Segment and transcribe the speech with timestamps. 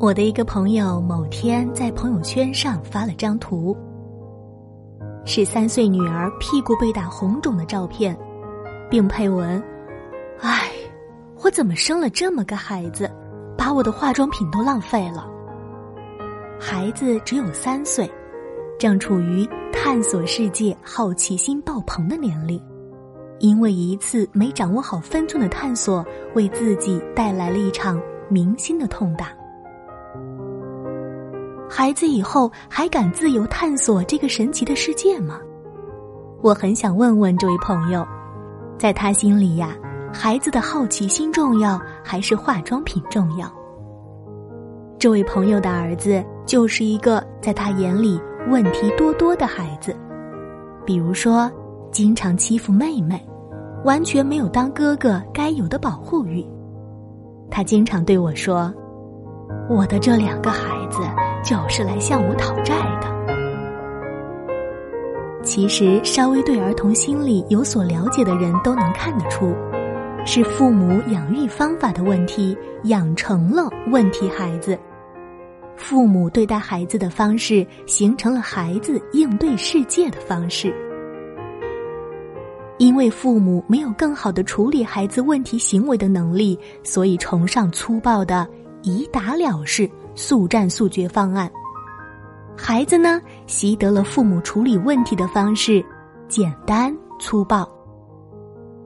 [0.00, 3.76] 我的一个朋友某天在朋友圈上发了张图，
[5.24, 8.16] 是三岁女儿屁股被打红肿的照片，
[8.88, 9.60] 并配文
[10.38, 10.70] ：“唉，
[11.42, 13.10] 我怎么生了这么个孩子，
[13.56, 15.28] 把我的化妆品都浪费了。”
[16.60, 18.08] 孩子只有三岁，
[18.78, 22.62] 正处于探索世界、好奇心爆棚的年龄，
[23.40, 29.26] 因为一次没掌握好分寸的探索，为自己带来了一场铭心的痛打。
[31.68, 35.38] 孩子以后还敢自由探索这个神奇的世界吗？
[36.40, 38.06] 我很想问问这位朋友，
[38.78, 39.76] 在他心里呀，
[40.12, 43.52] 孩子的好奇心重要还是化妆品重要？
[44.98, 49.94] 这位朋友的儿子就是一个在他眼里问题多多的孩子，
[50.86, 51.50] 比如说
[51.92, 53.20] 经常欺负妹妹，
[53.84, 56.44] 完全没有当哥哥该有的保护欲。
[57.50, 58.72] 他经常对我说
[59.70, 61.00] ：“我的这两个孩子。”
[61.48, 63.08] 就是来向我讨债的。
[65.42, 69.54] 其实，稍微对儿童心理有所了解的人都能看得出，
[70.26, 72.54] 是父母养育方法的问题，
[72.84, 74.78] 养成了问题孩子。
[75.74, 80.70] 父母对待孩子的方式，形成了孩子应对世界的方式。
[82.76, 88.46] 因为父母没有更好的处理孩子问题行为的能力，所以崇尚粗暴的
[88.82, 89.88] 以打了事。
[90.18, 91.48] 速战速决方案，
[92.56, 95.82] 孩子呢习得了父母处理问题的方式，
[96.28, 97.66] 简单粗暴。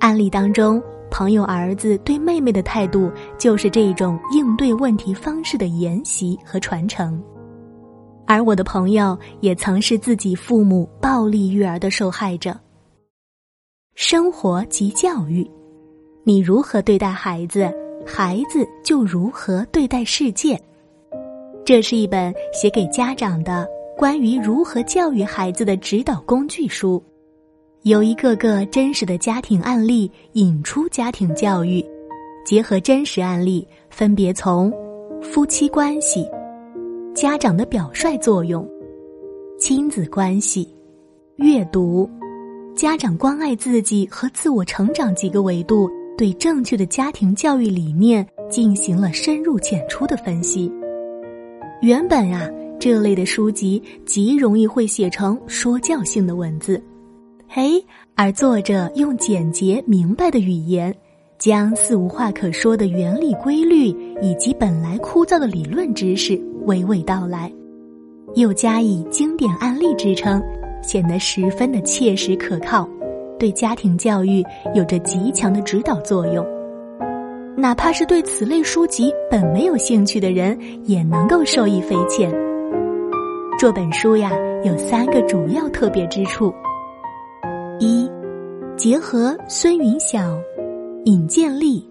[0.00, 7.22] 案例当中，朋友儿子对妹妹的态度就是这种应对问题方式的沿袭和传承，
[8.26, 12.58] 而我的朋友也曾是自己父母暴力育儿的受害者。
[13.94, 15.48] 生活及教育，
[16.24, 17.72] 你如何对待孩子，
[18.04, 20.60] 孩子就如何对待世界。
[21.70, 23.64] 这是一本写给家长的
[23.96, 27.00] 关于如何教育孩子的指导工具书，
[27.82, 31.80] 由一个个真实的家庭案例引出家庭教育，
[32.44, 34.72] 结合真实案例，分别从
[35.22, 36.28] 夫妻关系、
[37.14, 38.68] 家长的表率作用、
[39.56, 40.68] 亲子关系、
[41.36, 42.10] 阅读、
[42.74, 45.88] 家长关爱自己和自我成长几个维度，
[46.18, 50.68] 对正确的家庭教育理念进行了深入浅出的分析。
[51.80, 52.46] 原本啊，
[52.78, 56.82] 这类的书籍极容易会写成说教性的文字，
[57.48, 57.82] 嘿，
[58.14, 60.94] 而作者用简洁明白的语言，
[61.38, 63.86] 将似无话可说的原理规律
[64.20, 66.36] 以及本来枯燥的理论知识
[66.66, 67.50] 娓娓道来，
[68.34, 70.42] 又加以经典案例支撑，
[70.82, 72.86] 显得十分的切实可靠，
[73.38, 76.46] 对家庭教育有着极强的指导作用。
[77.60, 82.32] 哪怕是对此类书籍本没有兴趣的人，也能够受益匪浅。
[83.58, 84.32] 这本书呀，
[84.64, 86.50] 有三个主要特别之处：
[87.78, 88.10] 一，
[88.78, 90.40] 结合孙云晓、
[91.04, 91.86] 尹建莉、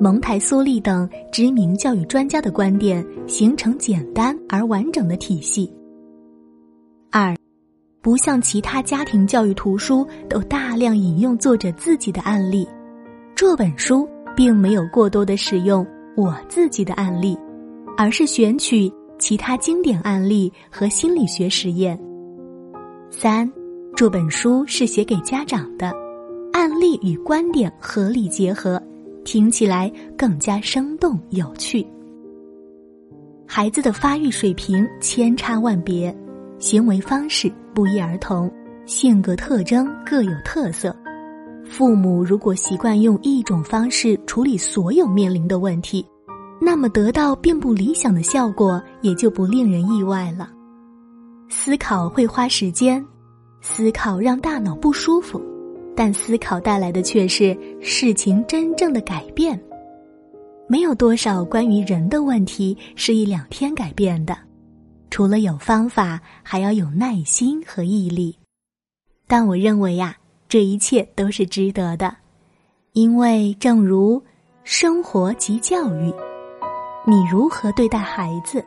[0.00, 5.70] 蒙台梭利等知名教育专家的观点，形成简单而完整的体系；
[7.10, 7.36] 二，
[8.00, 12.66] 不像其他家庭教育图书都大量引用作者自己的案例，
[13.34, 14.08] 这本书。
[14.40, 15.86] 并没有过多的使用
[16.16, 17.38] 我自己的案例，
[17.94, 22.00] 而是选取其他经典案例和心理学实验。
[23.10, 23.52] 三，
[23.94, 25.92] 这本书是写给家长的，
[26.54, 28.82] 案例与观点合理结合，
[29.26, 31.86] 听起来更加生动有趣。
[33.46, 36.16] 孩子的发育水平千差万别，
[36.58, 38.50] 行为方式不一而同，
[38.86, 40.96] 性格特征各有特色。
[41.80, 46.04] 父母如果习惯用一种方式处理所有面临的问题，
[46.60, 50.50] 那么得到并不理想的效果也就不令人意外了。
[51.48, 53.02] 思考会花时间，
[53.62, 55.40] 思考让大脑不舒服，
[55.96, 59.58] 但思考带来的却是事情真正的改变。
[60.68, 64.36] 没有多少关于人的问题是一两天改变的，
[65.08, 68.36] 除了有方法，还要有耐心和毅力。
[69.26, 70.14] 但我认为呀。
[70.50, 72.12] 这一切都是值得的，
[72.92, 74.18] 因为正如
[74.64, 76.10] 《生活及教育》，
[77.06, 78.66] 你如何对待孩子，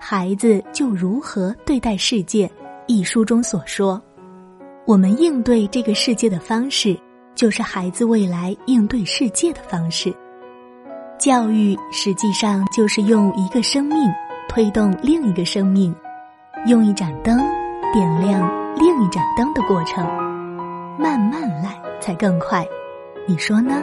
[0.00, 2.48] 孩子就如何对待世界。
[2.86, 4.00] 一书中所说，
[4.86, 6.96] 我们应对这个世界的方式，
[7.34, 10.14] 就是孩子未来应对世界的方式。
[11.18, 13.96] 教育实际上就是用一个生命
[14.48, 15.92] 推动另一个生命，
[16.68, 17.38] 用一盏灯
[17.92, 20.06] 点亮另一盏灯的过程。
[20.98, 22.66] 慢慢来才更快，
[23.26, 23.82] 你说呢？